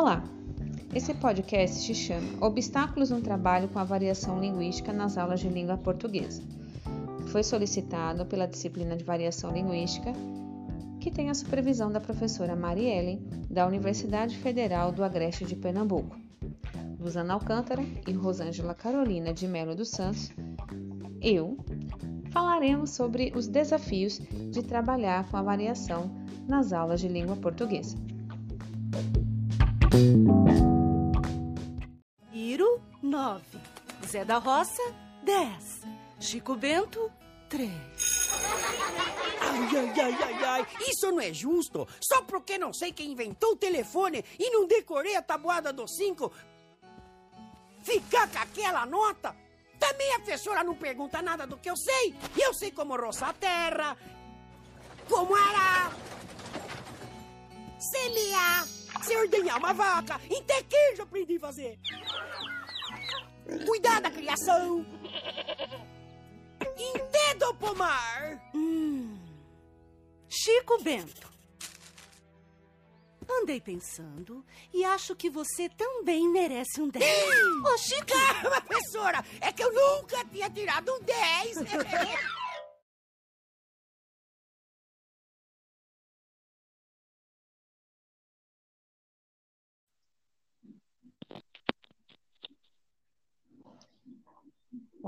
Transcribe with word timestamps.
Olá! 0.00 0.22
Esse 0.94 1.12
podcast 1.12 1.84
se 1.84 1.92
chama 1.92 2.46
Obstáculos 2.46 3.10
no 3.10 3.20
Trabalho 3.20 3.66
com 3.66 3.80
a 3.80 3.84
Variação 3.84 4.38
Linguística 4.38 4.92
nas 4.92 5.18
Aulas 5.18 5.40
de 5.40 5.48
Língua 5.48 5.76
Portuguesa. 5.76 6.40
Foi 7.32 7.42
solicitado 7.42 8.24
pela 8.24 8.46
disciplina 8.46 8.96
de 8.96 9.02
Variação 9.02 9.50
Linguística, 9.50 10.12
que 11.00 11.10
tem 11.10 11.30
a 11.30 11.34
supervisão 11.34 11.90
da 11.90 11.98
professora 11.98 12.54
Marielle, 12.54 13.20
da 13.50 13.66
Universidade 13.66 14.38
Federal 14.38 14.92
do 14.92 15.02
Agreste 15.02 15.44
de 15.44 15.56
Pernambuco. 15.56 16.16
Luzana 17.00 17.34
Alcântara 17.34 17.84
e 18.06 18.12
Rosângela 18.12 18.74
Carolina 18.74 19.34
de 19.34 19.48
Melo 19.48 19.74
dos 19.74 19.88
Santos, 19.88 20.30
eu, 21.20 21.56
falaremos 22.30 22.90
sobre 22.90 23.32
os 23.34 23.48
desafios 23.48 24.20
de 24.48 24.62
trabalhar 24.62 25.28
com 25.28 25.36
a 25.36 25.42
variação 25.42 26.08
nas 26.46 26.72
aulas 26.72 27.00
de 27.00 27.08
língua 27.08 27.34
portuguesa. 27.34 27.96
Iro, 32.32 32.80
9. 33.02 33.42
Zé 34.06 34.24
da 34.24 34.38
Roça, 34.38 34.82
10. 35.24 35.80
Chico 36.20 36.54
Bento, 36.54 37.10
3. 37.48 37.70
Ai, 39.40 39.76
ai, 39.76 40.00
ai, 40.00 40.16
ai, 40.22 40.44
ai, 40.44 40.66
isso 40.88 41.10
não 41.10 41.20
é 41.20 41.32
justo. 41.32 41.86
Só 42.00 42.22
porque 42.22 42.58
não 42.58 42.72
sei 42.72 42.92
quem 42.92 43.10
inventou 43.10 43.52
o 43.52 43.56
telefone 43.56 44.24
e 44.38 44.50
não 44.50 44.66
decorei 44.66 45.16
a 45.16 45.22
tabuada 45.22 45.72
dos 45.72 45.96
cinco, 45.96 46.32
ficar 47.82 48.28
com 48.28 48.38
aquela 48.38 48.86
nota? 48.86 49.34
Também 49.78 50.12
a 50.14 50.18
professora 50.18 50.62
não 50.62 50.74
pergunta 50.74 51.20
nada 51.22 51.46
do 51.46 51.56
que 51.56 51.70
eu 51.70 51.76
sei. 51.76 52.14
Eu 52.36 52.54
sei 52.54 52.70
como 52.70 52.96
roçar 52.96 53.30
a 53.30 53.32
terra, 53.32 53.96
ordenhar 59.18 59.58
uma 59.58 59.72
vaca. 59.72 60.14
Até 60.16 60.62
queijo 60.62 61.02
aprendi 61.02 61.36
a 61.36 61.40
fazer. 61.40 61.78
Cuidar 63.66 64.00
da 64.00 64.10
criação. 64.10 64.84
Entendo 66.76 67.54
pomar. 67.54 68.40
Hum. 68.54 69.18
Chico 70.28 70.82
Bento. 70.82 71.28
Andei 73.30 73.60
pensando 73.60 74.44
e 74.72 74.84
acho 74.84 75.14
que 75.14 75.28
você 75.28 75.68
também 75.68 76.26
merece 76.28 76.80
um 76.80 76.88
10. 76.88 77.04
Ô, 77.04 77.78
Chico! 77.78 78.06
Calma, 78.06 78.60
professora! 78.62 79.24
É 79.40 79.52
que 79.52 79.62
eu 79.62 79.72
nunca 79.72 80.24
tinha 80.24 80.48
tirado 80.48 80.94
um 80.94 81.00
10. 81.00 81.58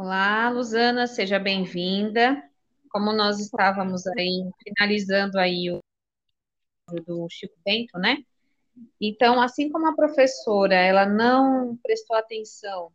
Olá, 0.03 0.49
Luzana, 0.49 1.07
seja 1.07 1.39
bem-vinda. 1.39 2.43
Como 2.89 3.13
nós 3.13 3.39
estávamos 3.39 4.07
aí 4.07 4.51
finalizando 4.65 5.39
aí 5.39 5.71
o 5.71 5.79
do 7.05 7.29
Chico 7.29 7.55
Bento, 7.63 7.99
né? 7.99 8.25
Então, 8.99 9.39
assim 9.43 9.69
como 9.69 9.87
a 9.87 9.95
professora, 9.95 10.75
ela 10.75 11.05
não 11.05 11.77
prestou 11.83 12.17
atenção 12.17 12.91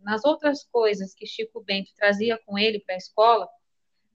nas 0.00 0.22
outras 0.22 0.62
coisas 0.70 1.14
que 1.14 1.24
Chico 1.24 1.62
Bento 1.62 1.94
trazia 1.96 2.38
com 2.44 2.58
ele 2.58 2.78
para 2.78 2.94
a 2.94 2.98
escola, 2.98 3.48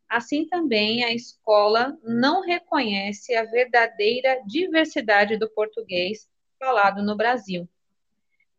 assim 0.07 0.47
também 0.47 1.03
a 1.03 1.11
escola 1.11 1.97
não 2.03 2.43
reconhece 2.43 3.33
a 3.33 3.43
verdadeira 3.43 4.39
diversidade 4.45 5.35
do 5.35 5.49
português 5.49 6.29
falado 6.59 7.01
no 7.01 7.17
Brasil, 7.17 7.67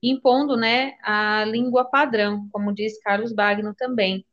impondo, 0.03 0.57
né, 0.57 0.95
a 1.03 1.45
língua 1.45 1.85
padrão, 1.85 2.49
como 2.51 2.73
diz 2.75 3.01
Carlos 3.03 3.33
Bagno 3.33 3.75
também. 3.75 4.25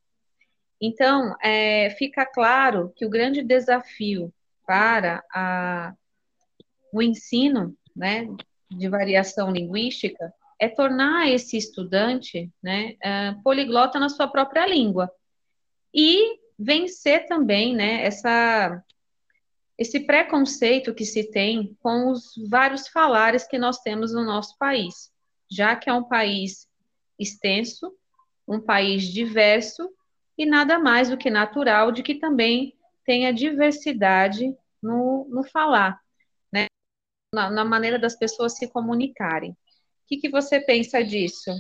Então, 0.80 1.36
é, 1.42 1.90
fica 1.92 2.26
claro 2.26 2.94
que 2.96 3.06
o 3.06 3.10
grande 3.10 3.42
desafio 3.44 4.34
para 4.66 5.24
a 5.32 5.94
o 6.92 7.02
ensino, 7.02 7.76
né, 7.96 8.28
de 8.72 8.88
variação 8.88 9.52
linguística 9.52 10.34
é 10.60 10.68
tornar 10.68 11.30
esse 11.30 11.58
estudante, 11.58 12.52
né, 12.64 12.96
uh, 13.04 13.44
poliglota 13.44 14.00
na 14.00 14.10
sua 14.10 14.28
própria 14.28 14.66
língua 14.66 15.12
e 15.94 16.40
vencer 16.58 17.28
também, 17.28 17.76
né, 17.76 18.04
essa 18.04 18.84
esse 19.78 20.00
preconceito 20.00 20.92
que 20.92 21.06
se 21.06 21.30
tem 21.30 21.78
com 21.84 22.10
os 22.10 22.34
vários 22.50 22.88
falares 22.88 23.48
que 23.48 23.60
nós 23.60 23.78
temos 23.82 24.12
no 24.12 24.26
nosso 24.26 24.58
país, 24.58 25.12
já 25.50 25.76
que 25.76 25.90
é 25.90 25.94
um 25.94 26.04
país 26.04 26.68
extenso, 27.20 27.92
um 28.48 28.60
país 28.60 29.04
diverso 29.04 29.90
e 30.38 30.46
nada 30.46 30.80
mais 30.80 31.10
do 31.10 31.18
que 31.18 31.30
natural 31.30 31.92
de 31.92 32.04
que 32.04 32.16
também 32.16 32.76
tenha 33.06 33.34
diversidade 33.34 34.56
no, 34.82 35.28
no 35.30 35.44
falar 35.44 36.00
na, 37.34 37.50
na 37.50 37.66
maneira 37.66 38.00
das 38.00 38.16
pessoas 38.16 38.58
se 38.58 38.68
comunicarem. 38.68 39.52
O 39.52 39.56
que, 40.08 40.18
que 40.18 40.30
você 40.30 40.60
pensa 40.60 41.04
disso? 41.04 41.52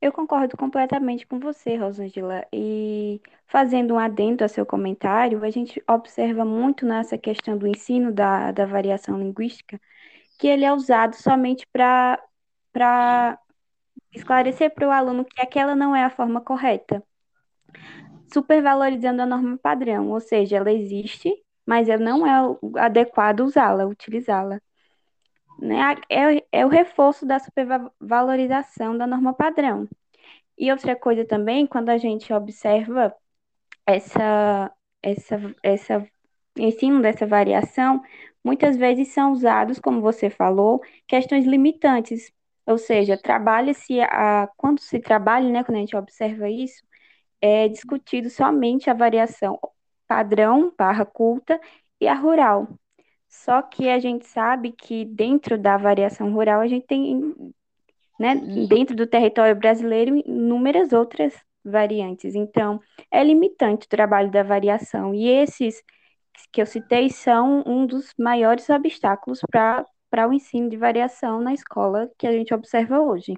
Eu 0.00 0.12
concordo 0.12 0.56
completamente 0.56 1.26
com 1.26 1.38
você, 1.38 1.76
Rosângela. 1.76 2.44
E 2.52 3.20
fazendo 3.46 3.94
um 3.94 3.98
adendo 3.98 4.44
a 4.44 4.48
seu 4.48 4.66
comentário, 4.66 5.44
a 5.44 5.50
gente 5.50 5.82
observa 5.88 6.44
muito 6.44 6.84
nessa 6.84 7.16
questão 7.16 7.56
do 7.56 7.68
ensino 7.68 8.12
da, 8.12 8.50
da 8.50 8.66
variação 8.66 9.16
linguística 9.18 9.80
que 10.38 10.48
ele 10.48 10.64
é 10.64 10.72
usado 10.72 11.14
somente 11.14 11.64
para 11.72 12.20
esclarecer 14.12 14.74
para 14.74 14.88
o 14.88 14.90
aluno 14.90 15.24
que 15.24 15.40
aquela 15.40 15.74
não 15.74 15.94
é 15.94 16.04
a 16.04 16.10
forma 16.10 16.40
correta, 16.40 17.02
supervalorizando 18.32 19.22
a 19.22 19.26
norma 19.26 19.58
padrão, 19.58 20.10
ou 20.10 20.20
seja, 20.20 20.56
ela 20.56 20.72
existe, 20.72 21.32
mas 21.66 21.88
não 22.00 22.26
é 22.26 22.56
adequado 22.80 23.40
usá-la, 23.40 23.86
utilizá-la. 23.86 24.60
Né? 25.58 25.78
É, 26.08 26.60
é 26.60 26.66
o 26.66 26.68
reforço 26.68 27.26
da 27.26 27.38
supervalorização 27.38 28.96
da 28.96 29.06
norma 29.06 29.34
padrão. 29.34 29.88
E 30.58 30.70
outra 30.70 30.96
coisa 30.96 31.24
também, 31.24 31.66
quando 31.66 31.88
a 31.90 31.98
gente 31.98 32.32
observa 32.32 33.14
essa, 33.86 34.72
essa, 35.02 35.54
essa 35.62 36.06
ensino 36.56 37.00
dessa 37.02 37.26
variação, 37.26 38.02
muitas 38.44 38.76
vezes 38.76 39.08
são 39.08 39.32
usados, 39.32 39.78
como 39.78 40.00
você 40.00 40.30
falou, 40.30 40.80
questões 41.06 41.44
limitantes. 41.46 42.32
Ou 42.66 42.78
seja, 42.78 43.16
trabalha-se 43.16 44.00
a 44.00 44.48
quando 44.56 44.80
se 44.80 45.00
trabalha, 45.00 45.48
né, 45.50 45.64
quando 45.64 45.76
a 45.76 45.80
gente 45.80 45.96
observa 45.96 46.48
isso, 46.48 46.82
é 47.40 47.68
discutido 47.68 48.30
somente 48.30 48.88
a 48.88 48.94
variação 48.94 49.58
padrão 50.06 50.72
barra 50.78 51.04
culta 51.04 51.60
e 52.00 52.06
a 52.06 52.14
rural. 52.14 52.68
Só 53.28 53.62
que 53.62 53.88
a 53.88 53.98
gente 53.98 54.26
sabe 54.26 54.72
que 54.72 55.04
dentro 55.04 55.58
da 55.58 55.76
variação 55.76 56.32
rural 56.32 56.60
a 56.60 56.68
gente 56.68 56.86
tem, 56.86 57.34
né, 58.18 58.36
dentro 58.68 58.94
do 58.94 59.06
território 59.06 59.56
brasileiro, 59.56 60.16
inúmeras 60.26 60.92
outras 60.92 61.34
variantes. 61.64 62.34
Então, 62.34 62.80
é 63.10 63.24
limitante 63.24 63.86
o 63.86 63.88
trabalho 63.88 64.30
da 64.30 64.42
variação. 64.42 65.14
E 65.14 65.28
esses 65.28 65.82
que 66.52 66.60
eu 66.60 66.66
citei 66.66 67.10
são 67.10 67.62
um 67.66 67.86
dos 67.86 68.12
maiores 68.18 68.68
obstáculos 68.68 69.40
para 70.12 70.28
o 70.28 70.32
ensino 70.34 70.68
de 70.68 70.76
variação 70.76 71.40
na 71.40 71.54
escola 71.54 72.10
que 72.18 72.26
a 72.26 72.32
gente 72.32 72.52
observa 72.52 73.00
hoje. 73.00 73.34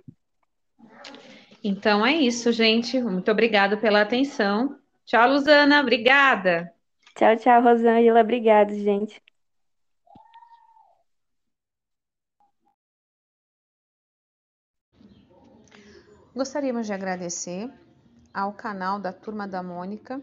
Então 1.62 2.04
é 2.04 2.12
isso, 2.12 2.50
gente. 2.50 3.00
Muito 3.00 3.30
obrigada 3.30 3.76
pela 3.76 4.00
atenção. 4.00 4.76
Tchau, 5.04 5.28
Luzana. 5.28 5.80
Obrigada. 5.80 6.74
Tchau, 7.14 7.36
tchau, 7.36 7.62
Rosângela. 7.62 8.20
Obrigada, 8.20 8.74
gente. 8.74 9.22
Gostaríamos 16.34 16.88
de 16.88 16.92
agradecer 16.92 17.70
ao 18.32 18.52
canal 18.52 18.98
da 18.98 19.12
Turma 19.12 19.46
da 19.46 19.62
Mônica, 19.62 20.20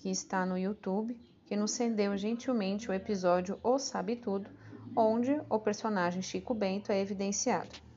que 0.00 0.10
está 0.10 0.44
no 0.44 0.58
YouTube, 0.58 1.16
que 1.46 1.54
nos 1.54 1.70
cedeu 1.70 2.16
gentilmente 2.16 2.90
o 2.90 2.92
episódio 2.92 3.60
O 3.62 3.78
Sabe 3.78 4.16
Tudo, 4.16 4.50
onde 4.96 5.40
o 5.48 5.58
personagem 5.58 6.22
Chico 6.22 6.54
Bento 6.54 6.92
é 6.92 7.00
evidenciado. 7.00 7.91